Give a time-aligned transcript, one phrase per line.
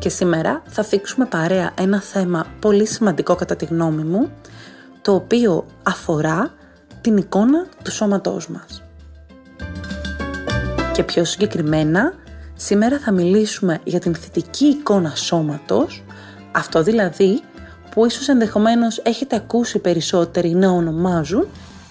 [0.00, 4.30] και σήμερα θα θίξουμε παρέα ένα θέμα πολύ σημαντικό κατά τη γνώμη μου,
[5.02, 6.54] το οποίο αφορά
[7.00, 8.82] την εικόνα του σώματός μας.
[10.92, 12.14] Και πιο συγκεκριμένα,
[12.56, 16.04] σήμερα θα μιλήσουμε για την θετική εικόνα σώματος,
[16.52, 17.40] αυτό δηλαδή
[17.90, 21.46] που ίσως ενδεχομένως έχετε ακούσει περισσότεροι να ονομάζουν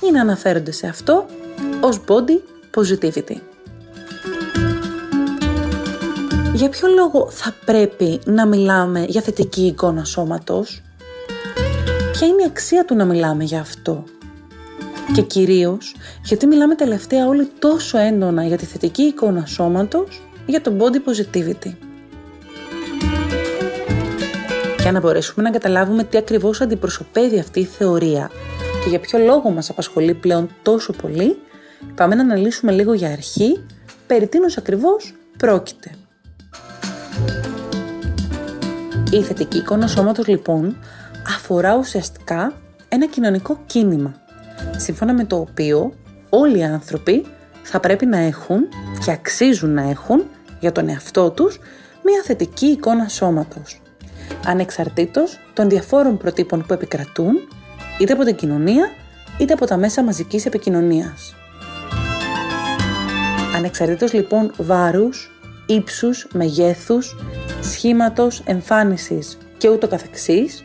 [0.07, 1.25] ή να αναφέρονται σε αυτό
[1.81, 2.39] ως body
[2.77, 3.35] positivity.
[6.59, 10.81] Για ποιο λόγο θα πρέπει να μιλάμε για θετική εικόνα σώματος;
[12.11, 14.03] Ποια είναι η αξία του να μιλάμε για αυτό;
[15.13, 20.71] Και κυρίως, γιατί μιλάμε τελευταία όλοι τόσο έντονα για τη θετική εικόνα σώματος, για το
[20.79, 21.73] body positivity;
[24.81, 28.31] Για να μπορέσουμε να καταλάβουμε τι ακριβώς αντιπροσωπεύει αυτή η θεωρία
[28.83, 31.37] και για ποιο λόγο μας απασχολεί πλέον τόσο πολύ,
[31.95, 33.63] πάμε να αναλύσουμε λίγο για αρχή
[34.07, 35.91] περί τίνος ακριβώς πρόκειται.
[39.11, 40.77] Η θετική εικόνα σώματος λοιπόν
[41.35, 42.53] αφορά ουσιαστικά
[42.89, 44.13] ένα κοινωνικό κίνημα,
[44.77, 45.93] σύμφωνα με το οποίο
[46.29, 47.25] όλοι οι άνθρωποι
[47.63, 48.59] θα πρέπει να έχουν
[49.05, 50.23] και αξίζουν να έχουν
[50.59, 51.59] για τον εαυτό τους
[52.03, 53.81] μια θετική εικόνα σώματος,
[54.45, 57.35] ανεξαρτήτως των διαφόρων προτύπων που επικρατούν,
[57.99, 58.89] είτε από την κοινωνία,
[59.37, 61.35] είτε από τα μέσα μαζικής επικοινωνίας.
[63.55, 65.31] Ανεξαρτήτως λοιπόν βάρους,
[65.65, 67.15] ύψους, μεγέθους,
[67.61, 70.63] σχήματος, εμφάνισης και ούτω καθεξής,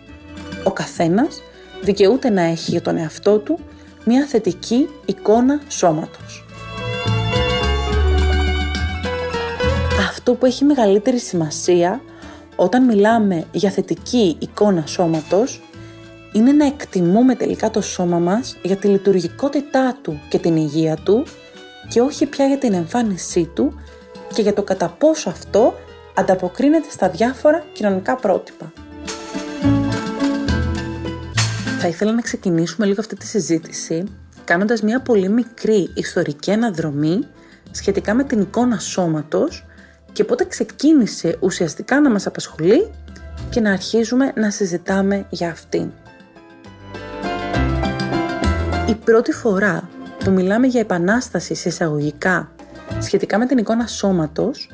[0.64, 1.42] ο καθένας
[1.83, 3.58] δικαιούται να έχει για τον εαυτό του
[4.05, 6.45] μια θετική εικόνα σώματος.
[9.98, 12.01] Αυτό που έχει μεγαλύτερη σημασία
[12.57, 15.63] όταν μιλάμε για θετική εικόνα σώματος
[16.33, 21.24] είναι να εκτιμούμε τελικά το σώμα μας για τη λειτουργικότητά του και την υγεία του
[21.89, 23.80] και όχι πια για την εμφάνισή του
[24.35, 25.74] και για το κατά πόσο αυτό
[26.14, 28.73] ανταποκρίνεται στα διάφορα κοινωνικά πρότυπα.
[31.79, 34.05] Θα ήθελα να ξεκινήσουμε λίγο αυτή τη συζήτηση
[34.45, 37.27] κάνοντας μια πολύ μικρή ιστορική αναδρομή
[37.70, 39.67] σχετικά με την εικόνα σώματος
[40.13, 42.91] και πότε ξεκίνησε ουσιαστικά να μας απασχολεί
[43.51, 45.91] και να αρχίζουμε να συζητάμε για αυτήν.
[48.89, 49.89] Η πρώτη φορά
[50.25, 52.51] που μιλάμε για επανάσταση σε εισαγωγικά
[53.01, 54.70] σχετικά με την εικόνα σώματος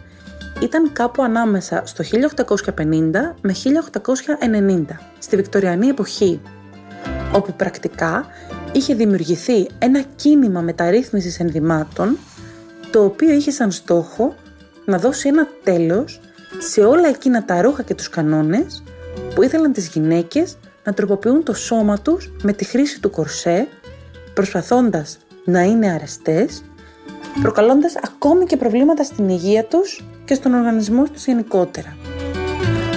[0.62, 2.76] ήταν κάπου ανάμεσα στο 1850
[3.40, 4.84] με 1890,
[5.18, 6.40] στη Βικτοριανή εποχή,
[7.32, 8.26] όπου πρακτικά
[8.72, 12.16] είχε δημιουργηθεί ένα κίνημα μεταρρύθμισης ενδυμάτων,
[12.90, 14.34] το οποίο είχε σαν στόχο
[14.84, 16.20] να δώσει ένα τέλος
[16.58, 18.82] σε όλα εκείνα τα ρούχα και τους κανόνες
[19.34, 23.68] που ήθελαν τις γυναίκες να τροποποιούν το σώμα τους με τη χρήση του κορσέ,
[24.34, 26.62] προσπαθώντας να είναι αρεστές,
[27.42, 31.96] προκαλώντας ακόμη και προβλήματα στην υγεία τους και στον οργανισμό τους γενικότερα,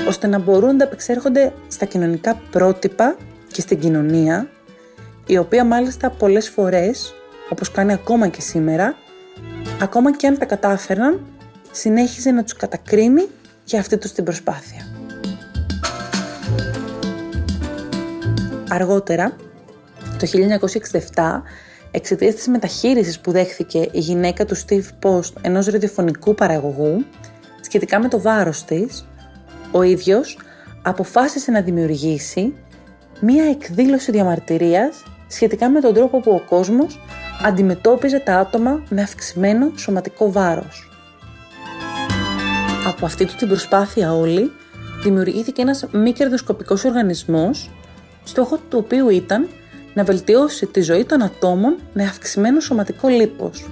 [0.08, 3.16] ώστε να μπορούν να επεξέρχονται στα κοινωνικά πρότυπα
[3.52, 4.48] και στην κοινωνία,
[5.26, 7.14] η οποία μάλιστα πολλές φορές,
[7.50, 8.96] όπως κάνει ακόμα και σήμερα,
[9.82, 11.20] ακόμα και αν τα κατάφεραν,
[11.72, 13.28] συνέχιζε να τους κατακρίνει
[13.64, 14.88] για αυτή τους την προσπάθεια.
[18.70, 19.36] Αργότερα,
[20.20, 20.28] το
[21.16, 21.44] 1967,
[21.96, 27.06] εξαιτίας της μεταχείρισης που δέχθηκε η γυναίκα του Steve Post ενός ραδιοφωνικού παραγωγού
[27.62, 29.06] σχετικά με το βάρος της,
[29.72, 30.38] ο ίδιος
[30.82, 32.54] αποφάσισε να δημιουργήσει
[33.22, 37.00] μία εκδήλωση διαμαρτυρίας σχετικά με τον τρόπο που ο κόσμος
[37.44, 40.90] αντιμετώπιζε τα άτομα με αυξημένο σωματικό βάρος.
[42.88, 44.52] Από αυτή του την προσπάθεια όλη,
[45.04, 47.72] δημιουργήθηκε ένας μη κερδοσκοπικός οργανισμός,
[48.24, 49.48] στόχο του οποίου ήταν
[49.94, 53.70] να βελτιώσει τη ζωή των ατόμων με αυξημένο σωματικό λίπος,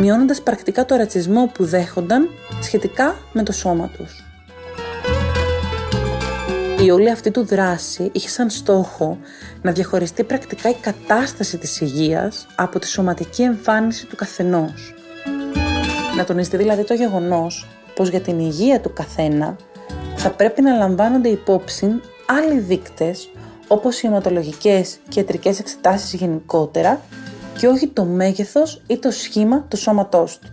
[0.00, 2.28] μειώνοντας πρακτικά το ρατσισμό που δέχονταν
[2.62, 4.24] σχετικά με το σώμα τους.
[6.84, 9.18] Η όλη αυτή του δράση είχε σαν στόχο
[9.62, 14.94] να διαχωριστεί πρακτικά η κατάσταση της υγείας από τη σωματική εμφάνιση του καθενός.
[16.16, 19.56] Να τονιστεί δηλαδή το γεγονός πως για την υγεία του καθένα
[20.16, 23.28] θα πρέπει να λαμβάνονται υπόψη άλλοι δείκτες
[23.72, 27.00] όπως οι αιματολογικές και ιατρικές εξετάσεις γενικότερα
[27.58, 30.48] και όχι το μέγεθος ή το σχήμα του σώματός του.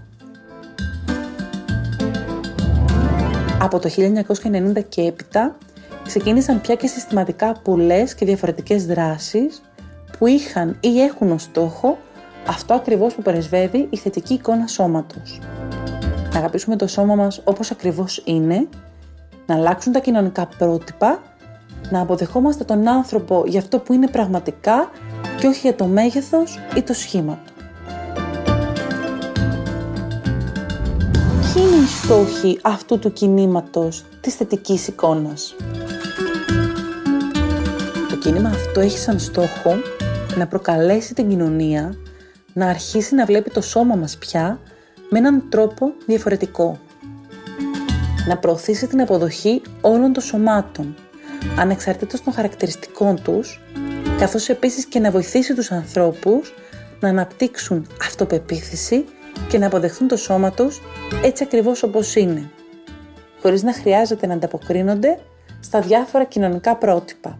[3.62, 5.58] Από το 1990 και έπειτα
[6.06, 9.62] ξεκίνησαν πια και συστηματικά πολλές και διαφορετικές δράσεις
[10.18, 11.98] που είχαν ή έχουν ως στόχο
[12.48, 15.40] αυτό ακριβώς που περισβεύει η θετική εικόνα σώματος.
[16.34, 18.68] Να αγαπήσουμε το σώμα μας όπως ακριβώς είναι,
[19.46, 21.29] να αλλάξουν τα κοινωνικά πρότυπα,
[21.90, 24.90] να αποδεχόμαστε τον άνθρωπο για αυτό που είναι πραγματικά
[25.40, 27.54] και όχι για το μέγεθος ή το σχήμα του.
[31.54, 35.56] Ποιοι είναι οι στόχοι αυτού του κινήματος της θετικής εικόνας;
[38.10, 39.76] Το κίνημα αυτό έχει σαν στόχο
[40.38, 41.94] να προκαλέσει την κοινωνία
[42.54, 44.60] να αρχίσει να βλέπει το σώμα μας πια
[45.10, 46.80] με έναν τρόπο διαφορετικό.
[48.28, 50.96] Να προωθήσει την αποδοχή όλων των σωμάτων,
[51.58, 53.62] ανεξαρτήτως των χαρακτηριστικών τους,
[54.18, 56.54] καθώς επίσης και να βοηθήσει τους ανθρώπους
[57.00, 59.06] να αναπτύξουν αυτοπεποίθηση
[59.48, 60.82] και να αποδεχθούν το σώμα τους
[61.24, 62.50] έτσι ακριβώς όπως είναι,
[63.42, 65.20] χωρίς να χρειάζεται να ανταποκρίνονται
[65.60, 67.40] στα διάφορα κοινωνικά πρότυπα.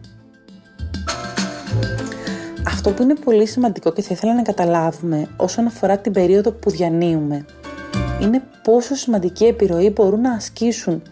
[2.66, 6.70] Αυτό που είναι πολύ σημαντικό και θα ήθελα να καταλάβουμε όσον αφορά την περίοδο που
[6.70, 7.44] διανύουμε
[8.20, 11.02] είναι πόσο σημαντική επιρροή μπορούν να ασκήσουν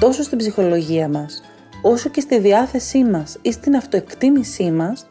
[0.00, 1.42] τόσο στην ψυχολογία μας
[1.82, 5.06] όσο και στη διάθεσή μας ή στην αυτοεκτίμησή μας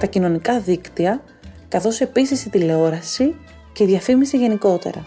[0.00, 1.22] τα κοινωνικά δίκτυα
[1.68, 3.34] καθώς επίσης η τηλεόραση
[3.72, 5.06] και η διαφήμιση γενικότερα.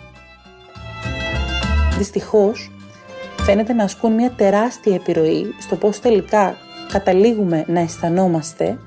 [1.98, 2.72] Δυστυχώς,
[3.42, 6.56] φαίνεται να ασκούν μια τεράστια επιρροή στο πώς τελικά
[6.92, 8.78] καταλήγουμε να αισθανόμαστε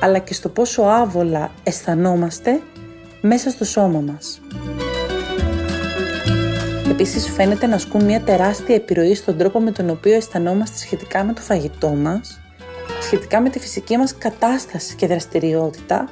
[0.00, 2.60] αλλά και στο πόσο άβολα αισθανόμαστε
[3.20, 4.40] μέσα στο σώμα μας.
[6.98, 11.32] Επίσης φαίνεται να ασκούν μια τεράστια επιρροή στον τρόπο με τον οποίο αισθανόμαστε σχετικά με
[11.32, 12.40] το φαγητό μας,
[13.00, 16.08] σχετικά με τη φυσική μας κατάσταση και δραστηριότητα,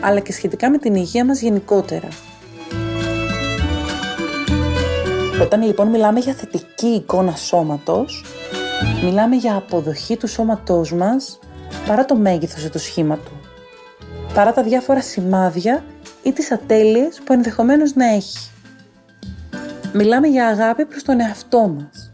[0.00, 2.08] αλλά και σχετικά με την υγεία μας γενικότερα.
[5.42, 8.24] Όταν λοιπόν μιλάμε για θετική εικόνα σώματος,
[9.04, 11.38] μιλάμε για αποδοχή του σώματός μας
[11.86, 13.32] παρά το μέγεθος ή το σχήμα του,
[14.34, 15.84] παρά τα διάφορα σημάδια
[16.22, 18.50] ή τις ατέλειες που ενδεχομένως να έχει.
[20.00, 22.12] Μιλάμε για αγάπη προς τον εαυτό μας.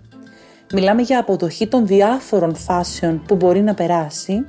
[0.72, 4.46] Μιλάμε για αποδοχή των διάφορων φάσεων που μπορεί να περάσει,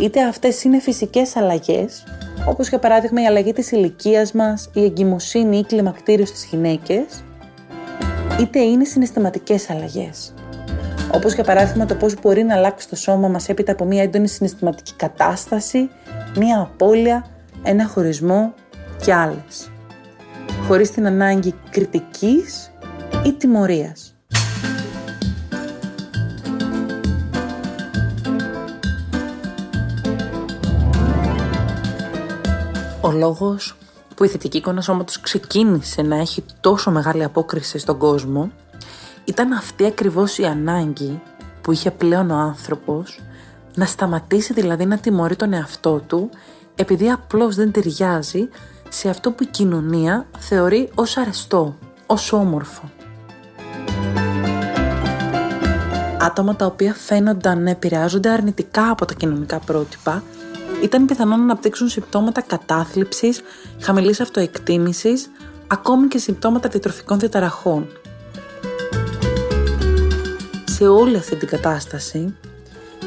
[0.00, 2.04] είτε αυτές είναι φυσικές αλλαγές,
[2.48, 7.04] όπως για παράδειγμα η αλλαγή της ηλικίας μας, η εγκυμοσύνη ή κλιμακτήριος στις γυναίκες,
[8.40, 10.34] είτε είναι συναισθηματικές αλλαγές,
[11.14, 14.28] όπως για παράδειγμα το πώς μπορεί να αλλάξει το σώμα μας έπειτα από μια έντονη
[14.28, 15.90] συναισθηματική κατάσταση,
[16.36, 17.26] μια απώλεια,
[17.62, 18.54] ένα χωρισμό
[19.04, 19.70] και άλλες.
[20.68, 22.70] Χωρίς την ανάγκη κριτικής
[23.24, 24.14] ή τιμωρίας.
[33.00, 33.76] Ο λόγος
[34.14, 38.50] που η θετική εικόνα σώματος ξεκίνησε να έχει τόσο μεγάλη απόκριση στον κόσμο
[39.24, 41.22] ήταν αυτή ακριβώς η ανάγκη
[41.60, 43.20] που είχε πλέον ο άνθρωπος
[43.74, 46.30] να σταματήσει δηλαδή να τιμωρεί τον εαυτό του
[46.74, 48.48] επειδή απλώς δεν ταιριάζει
[48.88, 52.90] σε αυτό που η κοινωνία θεωρεί ως αρεστό, ως όμορφο.
[56.20, 60.22] Άτομα τα οποία φαίνονταν να επηρεάζονται αρνητικά από τα κοινωνικά πρότυπα
[60.82, 63.40] ήταν πιθανό να αναπτύξουν συμπτώματα κατάθλιψης,
[63.80, 65.30] χαμηλής αυτοεκτίμησης,
[65.66, 67.86] ακόμη και συμπτώματα διατροφικών διαταραχών–
[70.78, 72.34] σε όλη αυτή την κατάσταση,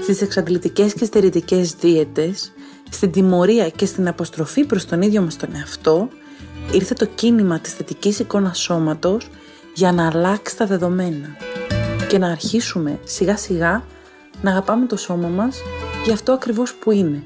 [0.01, 2.51] στις εξαντλητικές και στερητικές δίαιτες,
[2.91, 6.09] στην τιμωρία και στην αποστροφή προς τον ίδιο μας τον εαυτό,
[6.71, 9.29] ήρθε το κίνημα της θετικής εικόνας σώματος
[9.73, 11.35] για να αλλάξει τα δεδομένα
[12.07, 13.83] και να αρχίσουμε σιγά σιγά
[14.41, 15.57] να αγαπάμε το σώμα μας
[16.03, 17.23] για αυτό ακριβώς που είναι.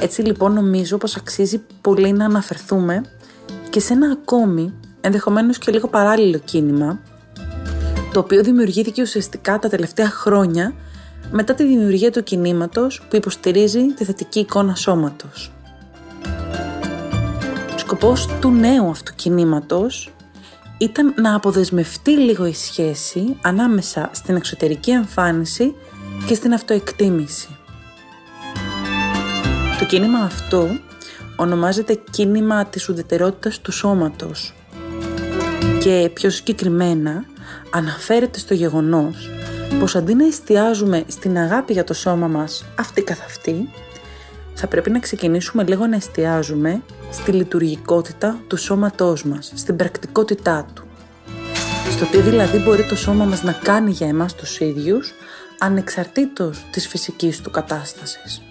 [0.00, 3.02] Έτσι λοιπόν νομίζω πως αξίζει πολύ να αναφερθούμε
[3.70, 7.00] και σε ένα ακόμη ενδεχομένως και λίγο παράλληλο κίνημα,
[8.12, 10.74] το οποίο δημιουργήθηκε ουσιαστικά τα τελευταία χρόνια
[11.30, 15.52] μετά τη δημιουργία του κινήματος που υποστηρίζει τη θετική εικόνα σώματος.
[17.74, 20.10] Ο σκοπός του νέου αυτού κινήματος
[20.78, 25.74] ήταν να αποδεσμευτεί λίγο η σχέση ανάμεσα στην εξωτερική εμφάνιση
[26.26, 27.48] και στην αυτοεκτίμηση.
[29.78, 30.68] Το κίνημα αυτό
[31.36, 34.54] ονομάζεται κίνημα της ουδετερότητας του σώματος
[35.80, 37.24] και πιο συγκεκριμένα
[37.70, 39.30] αναφέρεται στο γεγονός
[39.78, 43.68] πως αντί να εστιάζουμε στην αγάπη για το σώμα μας αυτή καθ' αυτή,
[44.54, 50.84] θα πρέπει να ξεκινήσουμε λίγο να εστιάζουμε στη λειτουργικότητα του σώματός μας, στην πρακτικότητά του.
[51.90, 55.14] Στο τι δηλαδή μπορεί το σώμα μας να κάνει για εμάς τους ίδιους,
[55.58, 58.42] ανεξαρτήτως της φυσικής του κατάστασης.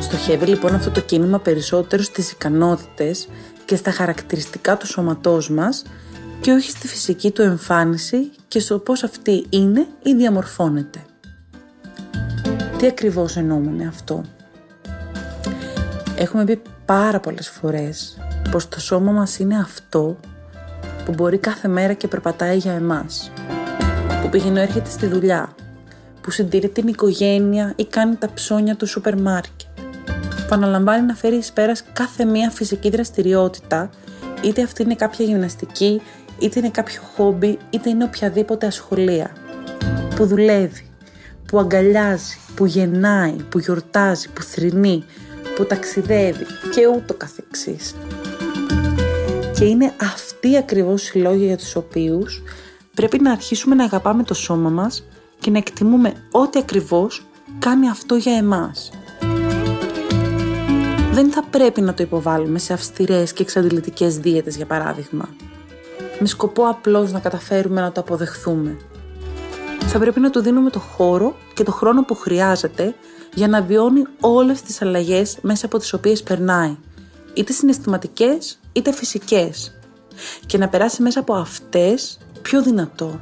[0.00, 3.28] Στοχεύει λοιπόν αυτό το κίνημα περισσότερο στις ικανότητες
[3.64, 5.82] και στα χαρακτηριστικά του σώματός μας
[6.40, 10.98] και όχι στη φυσική του εμφάνιση και στο πώς αυτή είναι ή διαμορφώνεται.
[12.78, 14.24] Τι ακριβώς εννοούμε με αυτό;
[16.16, 18.18] Έχουμε πει πάρα πολλές φορές
[18.50, 20.16] πως το σώμα μας είναι αυτό
[21.04, 23.30] που μπορεί κάθε μέρα και περπατάει για εμάς.
[24.22, 25.54] Που πηγαίνει έρχεται στη δουλειά,
[26.20, 29.68] που συντηρεί την οικογένεια ή κάνει τα ψώνια του σούπερ μάρκετ,
[30.36, 33.90] που αναλαμβάνει να φέρει εις πέρας κάθε μία φυσική δραστηριότητα,
[34.42, 36.02] είτε αυτή είναι κάποια γυμναστική,
[36.42, 39.32] είτε είναι κάποιο χόμπι, είτε είναι οποιαδήποτε ασχολία,
[40.16, 40.86] που δουλεύει,
[41.46, 45.04] που αγκαλιάζει, που γεννάει, που γιορτάζει, που θρυνεί,
[45.56, 47.94] που ταξιδεύει και ούτω καθεξής.
[49.54, 52.42] Και είναι αυτοί ακριβώς οι λόγοι για τους οποίους
[52.94, 55.04] πρέπει να αρχίσουμε να αγαπάμε το σώμα μας
[55.38, 57.26] και να εκτιμούμε ό,τι ακριβώς
[57.58, 58.90] κάνει αυτό για εμάς.
[61.12, 65.28] Δεν θα πρέπει να το υποβάλουμε σε αυστηρές και εξαντλητικές δίαιτες για παράδειγμα.
[66.18, 68.76] Με σκοπό απλώς να καταφέρουμε να το αποδεχθούμε.
[69.86, 72.94] Θα πρέπει να του δίνουμε το χώρο και το χρόνο που χρειάζεται
[73.34, 76.76] για να βιώνει όλες τις αλλαγές μέσα από τις οποίες περνάει,
[77.34, 79.78] είτε συναισθηματικές είτε φυσικές,
[80.46, 83.20] και να περάσει μέσα από αυτές πιο δυνατό.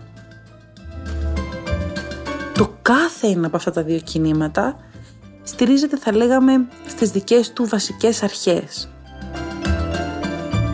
[2.55, 4.77] Το κάθε ένα από αυτά τα δύο κινήματα
[5.43, 8.91] στηρίζεται θα λέγαμε στις δικές του βασικές αρχές.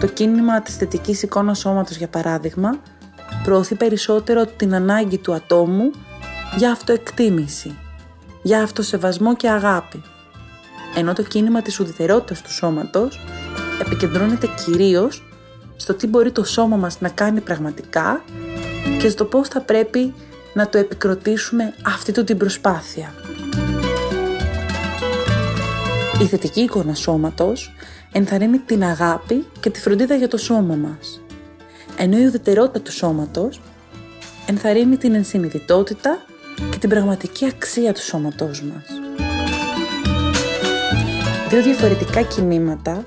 [0.01, 2.79] Το κίνημα της θετικής εικόνας σώματος για παράδειγμα
[3.45, 5.91] προωθεί περισσότερο την ανάγκη του ατόμου
[6.57, 7.79] για αυτοεκτίμηση
[8.43, 10.03] για αυτοσεβασμό και αγάπη.
[10.97, 13.21] Ενώ το κίνημα της ουδετερότητας του σώματος
[13.81, 15.25] επικεντρώνεται κυρίως
[15.77, 18.23] στο τι μπορεί το σώμα μας να κάνει πραγματικά
[18.99, 20.15] και στο πώς θα πρέπει
[20.55, 23.15] να το επικροτήσουμε αυτή του την προσπάθεια.
[26.21, 27.75] Η θετική εικόνα σώματος
[28.17, 31.21] ενθαρρύνει την αγάπη και τη φροντίδα για το σώμα μας.
[31.97, 33.61] Ενώ η ουδετερότητα του σώματος
[34.47, 36.19] ενθαρρύνει την ενσυνειδητότητα
[36.71, 38.85] και την πραγματική αξία του σώματός μας.
[41.49, 43.05] Δύο διαφορετικά κινήματα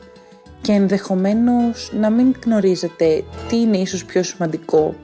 [0.62, 4.96] και ενδεχομένως να μην γνωρίζετε τι είναι ίσως πιο σημαντικό,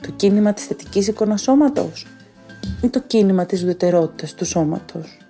[0.00, 2.06] το κίνημα της θετικής εικόνας σώματος
[2.82, 5.25] ή το κίνημα της ουδετερότητας του σώματος.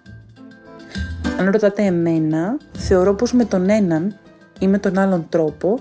[1.39, 4.17] Αν ρωτάτε εμένα, θεωρώ πως με τον έναν
[4.59, 5.79] ή με τον άλλον τρόπο,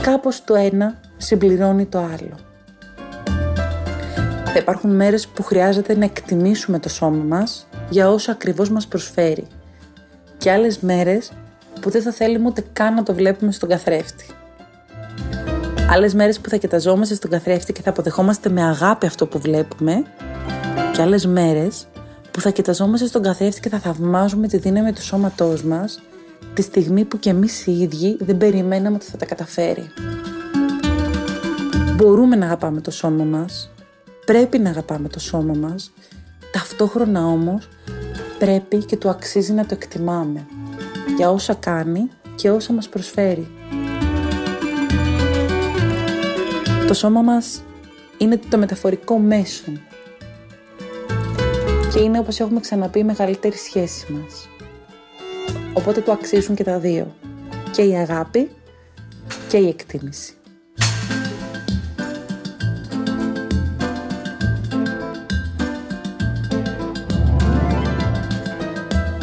[0.00, 2.36] κάπως το ένα συμπληρώνει το άλλο.
[4.44, 9.46] Θα υπάρχουν μέρες που χρειάζεται να εκτιμήσουμε το σώμα μας για όσο ακριβώς μας προσφέρει.
[10.38, 11.32] Και άλλες μέρες
[11.80, 14.26] που δεν θα θέλουμε ούτε καν να το βλέπουμε στον καθρέφτη.
[15.90, 20.04] Άλλες μέρες που θα κοιταζόμαστε στον καθρέφτη και θα αποδεχόμαστε με αγάπη αυτό που βλέπουμε.
[20.92, 21.87] Και άλλες μέρες
[22.38, 26.00] που θα κοιταζόμαστε στον καθρέφτη και θα θαυμάζουμε τη δύναμη του σώματός μας
[26.54, 29.90] τη στιγμή που και εμείς οι ίδιοι δεν περιμέναμε ότι θα τα καταφέρει.
[31.96, 33.70] Μπορούμε να αγαπάμε το σώμα μας,
[34.24, 35.92] Πρέπει να αγαπάμε το σώμα μας,
[36.52, 37.68] ταυτόχρονα όμως
[38.38, 40.46] πρέπει και του αξίζει να το εκτιμάμε
[41.16, 43.50] για όσα κάνει και όσα μας προσφέρει.
[46.86, 47.62] Το σώμα μας
[48.18, 49.72] είναι το μεταφορικό μέσο
[51.92, 54.48] και είναι όπως έχουμε ξαναπεί η μεγαλύτερη σχέση μας.
[55.72, 57.14] Οπότε του αξίζουν και τα δύο.
[57.70, 58.50] Και η αγάπη
[59.48, 60.32] και η εκτίμηση.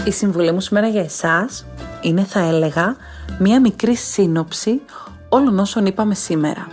[0.05, 1.65] Η συμβουλή μου σήμερα για εσάς
[2.01, 2.95] είναι θα έλεγα
[3.39, 4.81] μία μικρή σύνοψη
[5.29, 6.67] όλων όσων είπαμε σήμερα.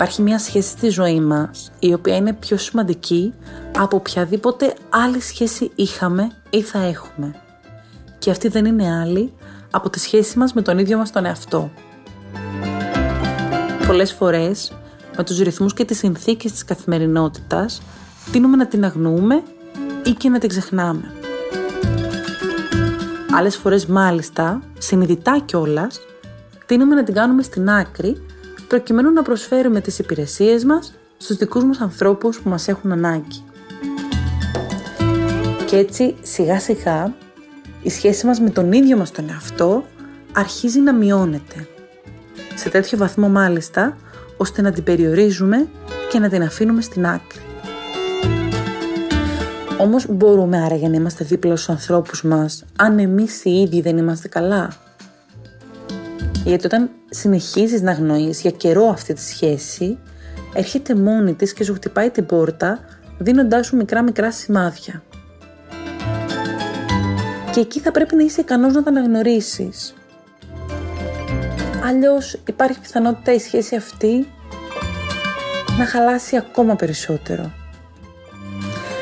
[0.00, 3.34] Υπάρχει μία σχέση στη ζωή μας η οποία είναι πιο σημαντική
[3.78, 7.34] από οποιαδήποτε άλλη σχέση είχαμε ή θα έχουμε.
[8.18, 9.32] Και αυτή δεν είναι άλλη
[9.70, 11.70] από τη σχέση μας με τον ίδιο μας τον εαυτό.
[13.86, 14.72] Πολλές φορές
[15.16, 17.82] με τους ρυθμούς και τις συνθήκες της καθημερινότητας
[18.32, 19.42] τίνουμε να την αγνοούμε
[20.04, 21.12] ή και να την ξεχνάμε.
[23.34, 26.00] Άλλες φορές μάλιστα, συνειδητά κιόλας,
[26.66, 28.22] τείνουμε να την κάνουμε στην άκρη
[28.70, 33.44] προκειμένου να προσφέρουμε τις υπηρεσίες μας στους δικούς μας ανθρώπους που μας έχουν ανάγκη.
[35.66, 37.14] Και έτσι σιγά σιγά
[37.82, 39.84] η σχέση μας με τον ίδιο μας τον εαυτό
[40.32, 41.68] αρχίζει να μειώνεται.
[42.54, 43.96] Σε τέτοιο βαθμό μάλιστα,
[44.36, 45.68] ώστε να την περιορίζουμε
[46.10, 47.40] και να την αφήνουμε στην άκρη.
[49.78, 54.28] Όμως μπορούμε άραγε να είμαστε δίπλα στους ανθρώπους μας, αν εμείς οι ίδιοι δεν είμαστε
[54.28, 54.68] καλά;
[56.44, 59.98] Γιατί όταν συνεχίζεις να γνωρίζεις για καιρό αυτή τη σχέση,
[60.54, 62.78] έρχεται μόνη της και σου χτυπάει την πόρτα,
[63.18, 65.02] δίνοντάς σου μικρά μικρά σημάδια.
[67.52, 69.94] Και εκεί θα πρέπει να είσαι ικανός να τα αναγνωρίσεις.
[71.84, 74.28] Αλλιώς υπάρχει πιθανότητα η σχέση αυτή
[75.78, 77.52] να χαλάσει ακόμα περισσότερο.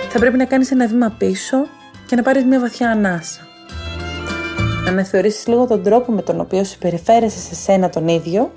[0.09, 1.57] Θα πρέπει να κάνεις ένα βήμα πίσω
[2.07, 3.48] και να πάρεις μια βαθιά ανάσα.
[4.89, 8.53] Να αναθεωρήσεις λίγο τον τρόπο με τον οποίο συμπεριφέρεσαι σε σένα τον ίδιο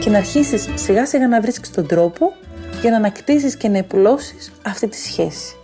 [0.00, 2.32] και να αρχίσεις σιγά σιγά να βρίσκεις τον τρόπο
[2.80, 5.56] για να ανακτήσεις και να επουλώσεις αυτή τη σχέση.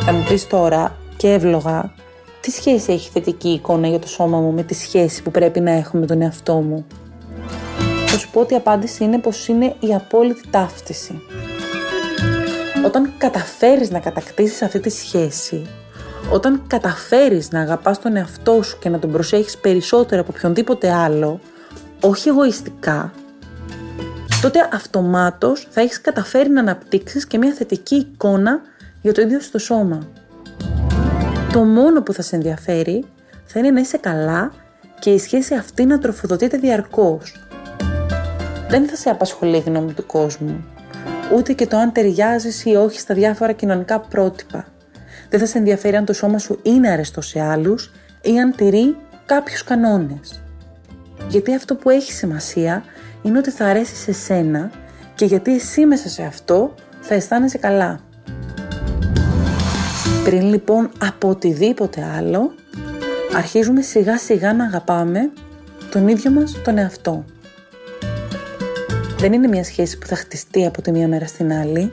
[0.00, 1.94] Θα μου πεις τώρα και εύλογα
[2.40, 5.70] τι σχέση έχει θετική εικόνα για το σώμα μου με τη σχέση που πρέπει να
[5.70, 6.86] έχω με τον εαυτό μου;
[8.06, 11.20] Θα σου πω ότι η απάντηση είναι πως είναι η απόλυτη ταύτιση.
[12.84, 15.66] Όταν καταφέρεις να κατακτήσεις αυτή τη σχέση,
[16.30, 21.40] όταν καταφέρεις να αγαπάς τον εαυτό σου και να τον προσέχεις περισσότερο από οποιονδήποτε άλλο,
[22.00, 23.12] όχι εγωιστικά,
[24.42, 28.60] τότε αυτομάτως θα έχεις καταφέρει να αναπτύξεις και μια θετική εικόνα
[29.02, 30.08] για το ίδιο στο σώμα.
[31.52, 33.04] Το μόνο που θα σε ενδιαφέρει
[33.44, 34.52] θα είναι να είσαι καλά
[34.98, 37.46] και η σχέση αυτή να τροφοδοτείται διαρκώς.
[38.68, 40.64] Δεν θα σε απασχολεί η γνώμη του κόσμου,
[41.34, 44.71] ούτε και το αν ταιριάζεις ή όχι στα διάφορα κοινωνικά πρότυπα.
[45.32, 48.96] Δεν θα σε ενδιαφέρει αν το σώμα σου είναι αρεστό σε άλλους ή αν τηρεί
[49.26, 50.42] κάποιους κανόνες.
[51.28, 52.84] Γιατί αυτό που έχει σημασία
[53.22, 54.70] είναι ότι θα αρέσει σε σένα
[55.14, 58.00] και γιατί εσύ μέσα σε αυτό θα αισθάνεσαι καλά.
[60.24, 62.54] Πριν λοιπόν από οτιδήποτε άλλο,
[63.36, 65.30] αρχίζουμε σιγά σιγά να αγαπάμε
[65.90, 67.24] τον ίδιο μας τον εαυτό.
[69.18, 71.92] Δεν είναι μια σχέση που θα χτιστεί από τη μία μέρα στην άλλη.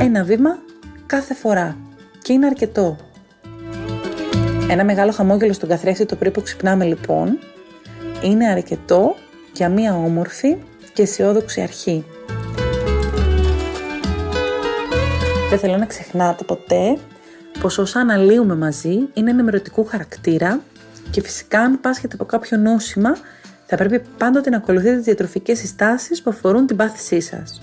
[0.00, 0.58] Ένα βήμα
[1.06, 1.76] κάθε φορά
[2.28, 2.96] και είναι αρκετό.
[4.70, 7.38] Ένα μεγάλο χαμόγελο στον καθρέφτη το πριν που ξυπνάμε λοιπόν
[8.22, 9.14] είναι αρκετό
[9.52, 10.56] για μια όμορφη
[10.92, 12.04] και αισιόδοξη αρχή.
[15.50, 16.98] Δεν θέλω να ξεχνάτε ποτέ
[17.60, 20.60] πως όσα αναλύουμε μαζί είναι ενημερωτικού χαρακτήρα
[21.10, 23.16] και φυσικά αν πάσχετε από κάποιο νόσημα
[23.66, 27.62] θα πρέπει πάντοτε να ακολουθείτε τις διατροφικές συστάσεις που αφορούν την πάθησή σας.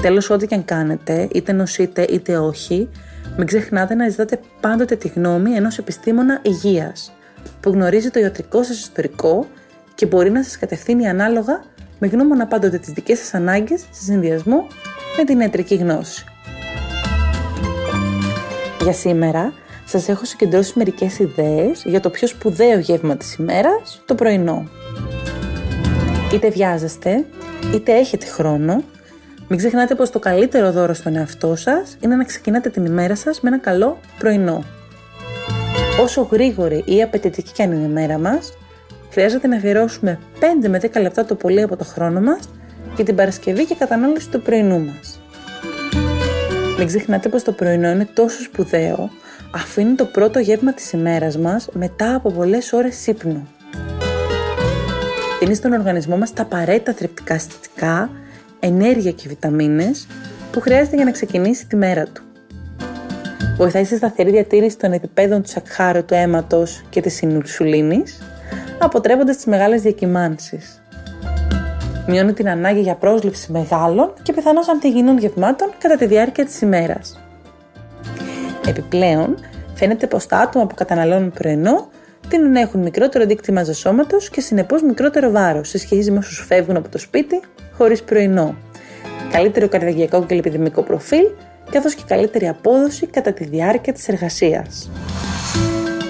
[0.00, 2.88] Τέλος, ό,τι και αν κάνετε, είτε νοσείτε είτε όχι,
[3.36, 7.12] μην ξεχνάτε να ζητάτε πάντοτε τη γνώμη ενός επιστήμονα υγείας,
[7.60, 9.46] που γνωρίζει το ιατρικό σας ιστορικό
[9.94, 11.64] και μπορεί να σας κατευθύνει ανάλογα
[11.98, 14.66] με γνώμονα πάντοτε τις δικές σας ανάγκες σε συνδυασμό
[15.16, 16.24] με την ιατρική γνώση.
[18.82, 19.52] Για σήμερα
[19.84, 24.68] σας έχω συγκεντρώσει μερικές ιδέες για το πιο σπουδαίο γεύμα της ημέρας, το πρωινό.
[26.34, 27.24] Είτε βιάζεστε,
[27.74, 28.82] είτε έχετε χρόνο,
[29.48, 33.40] μην ξεχνάτε πως το καλύτερο δώρο στον εαυτό σας είναι να ξεκινάτε την ημέρα σας
[33.40, 34.64] με ένα καλό πρωινό.
[36.00, 38.52] Όσο γρήγορη ή απαιτητική και αν είναι η μέρα μας,
[39.10, 42.48] χρειάζεται να αφιερώσουμε 5 με 10 λεπτά το πολύ από το χρόνο μας
[42.94, 45.20] για την Παρασκευή και κατανάλωση του πρωινού μας.
[46.78, 49.10] Μην ξεχνάτε πως το πρωινό είναι τόσο σπουδαίο,
[49.54, 53.48] αφού είναι το πρώτο γεύμα της ημέρας μας μετά από πολλές ώρες ύπνου.
[55.40, 58.10] Δίνει στον οργανισμό μας τα απαραίτητα θρεπτικά συστατικά,
[58.64, 60.06] ενέργεια και βιταμίνες
[60.52, 62.22] που χρειάζεται για να ξεκινήσει τη μέρα του.
[63.56, 68.22] Βοηθάει στη σταθερή διατήρηση των επιπέδων του σακχάρου του αίματος και της συνουρσουλίνης,
[68.78, 70.82] αποτρέποντας τις μεγάλες διακυμάνσεις.
[72.06, 77.20] Μειώνει την ανάγκη για πρόσληψη μεγάλων και πιθανώς αντιγυνών γευμάτων κατά τη διάρκεια της ημέρας.
[78.66, 79.38] Επιπλέον,
[79.74, 81.88] φαίνεται πως τα άτομα που καταναλώνουν πρωινό
[82.28, 86.76] τείνουν να έχουν μικρότερο δίκτυμα σώματο και συνεπώς μικρότερο βάρος σε σχέση με όσους φεύγουν
[86.76, 87.40] από το σπίτι
[87.76, 88.56] χωρίς πρωινό.
[89.32, 91.26] Καλύτερο καρδιακό και λιπιδημικό προφίλ,
[91.70, 94.90] καθώς και καλύτερη απόδοση κατά τη διάρκεια της εργασίας.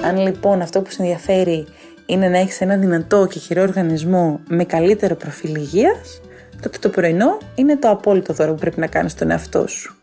[0.04, 1.66] Αν λοιπόν αυτό που σε ενδιαφέρει
[2.06, 6.20] είναι να έχεις ένα δυνατό και χειρό οργανισμό με καλύτερο προφίλ υγείας,
[6.62, 9.96] τότε το πρωινό είναι το απόλυτο δώρο που πρέπει να κάνεις στον εαυτό σου.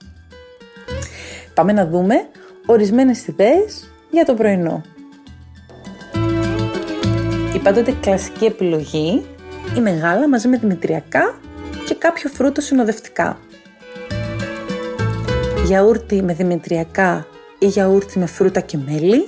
[1.54, 2.16] Πάμε να δούμε
[2.66, 4.82] ορισμένες ιδέες για το πρωινό.
[7.56, 9.26] Η πάντοτε κλασική επιλογή
[9.78, 11.40] είναι γάλα μαζί με δημητριακά
[11.92, 13.40] και κάποιο φρούτο συνοδευτικά.
[15.66, 17.28] Γιαούρτι με δημητριακά
[17.60, 19.24] ή γιαούρτι με φρούτα και μέλι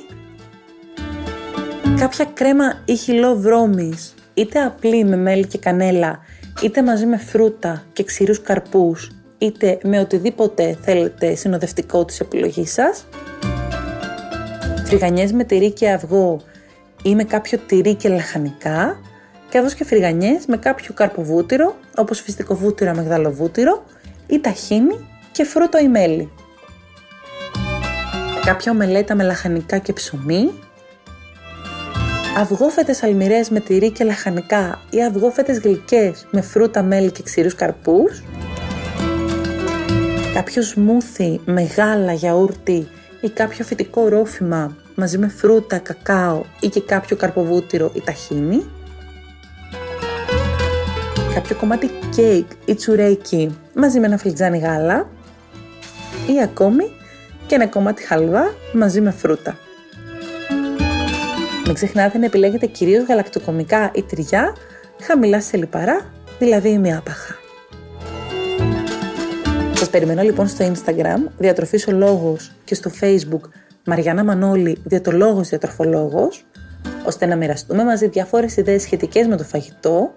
[1.97, 6.19] κάποια κρέμα ή χυλό βρώμης, είτε απλή με μέλι και κανέλα,
[6.61, 13.05] είτε μαζί με φρούτα και ξηρούς καρπούς, είτε με οτιδήποτε θέλετε συνοδευτικό της επιλογής σας.
[14.85, 16.41] Φρυγανιές με τυρί και αυγό
[17.03, 18.97] ή με κάποιο τυρί και λαχανικά,
[19.53, 23.83] καθώς και φρυγανιές με κάποιο καρποβούτυρο, όπως φυστικό βούτυρο, αμυγδαλοβούτυρο
[24.27, 26.31] ή ταχίνι και φρούτο ή μέλι.
[28.45, 30.51] Κάποια ομελέτα με λαχανικά και ψωμί,
[32.37, 38.23] αυγόφετες αλμυρές με τυρί και λαχανικά ή αυγόφετες γλυκές με φρούτα, μέλι και ξηρούς καρπούς,
[40.33, 42.87] κάποιο σμούθι με γάλα, γιαούρτι
[43.21, 48.65] ή κάποιο φυτικό ρόφημα μαζί με φρούτα, κακάο ή και κάποιο καρποβούτυρο ή ταχίνι.
[51.33, 55.09] Κάποιο κομμάτι κέικ ή τσουρέκι μαζί με ένα φλιτζάνι γάλα.
[56.27, 56.83] Ή ακόμη
[57.47, 59.57] και ένα κομμάτι χαλβά μαζί με φρούτα.
[61.65, 64.55] Μην ξεχνάτε να επιλέγετε κυρίως γαλακτοκομικά ή τυριά
[65.01, 67.35] χαμηλά σε λιπαρά, δηλαδή ημιάπαχα.
[69.73, 73.49] Σας περιμένω λοιπόν στο Instagram, Διατροφής ο Λόγος και στο Facebook
[73.85, 76.45] Μαριάννα Μανώλη, Διατολόγος Διατροφολόγος,
[77.05, 80.13] ώστε να μοιραστούμε μαζί διάφορες ιδέες σχετικές με το φαγητό,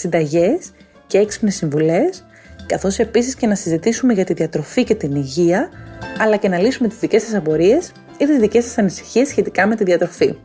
[0.00, 0.70] συνταγές
[1.06, 2.24] και έξυπνες συμβουλές,
[2.66, 5.70] καθώς επίσης και να συζητήσουμε για τη διατροφή και την υγεία,
[6.18, 9.76] αλλά και να λύσουμε τις δικές σας απορίες ή τις δικές σας ανησυχίες σχετικά με
[9.76, 10.38] τη διατροφή.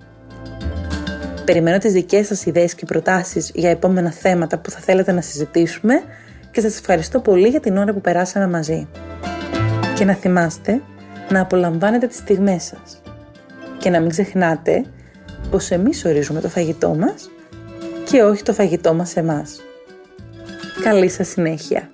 [1.45, 5.93] Περιμένω τις δικές σας ιδέες και προτάσεις για επόμενα θέματα που θα θέλετε να συζητήσουμε
[6.51, 8.87] και σας ευχαριστώ πολύ για την ώρα που περάσαμε μαζί.
[9.95, 10.81] Και να θυμάστε
[11.29, 13.01] να απολαμβάνετε τις στιγμές σας.
[13.77, 14.85] Και να μην ξεχνάτε
[15.51, 17.29] πως εμείς ορίζουμε το φαγητό μας
[18.05, 19.61] και όχι το φαγητό μας εμάς.
[20.83, 21.89] Καλή σας συνέχεια!